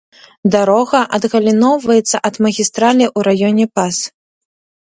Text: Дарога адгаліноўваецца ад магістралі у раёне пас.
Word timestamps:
Дарога 0.53 1.01
адгаліноўваецца 1.17 2.17
ад 2.31 2.35
магістралі 2.47 3.05
у 3.17 3.27
раёне 3.29 3.65
пас. 3.79 3.95